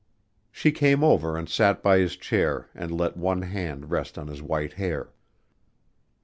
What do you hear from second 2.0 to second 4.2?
chair and let one hand rest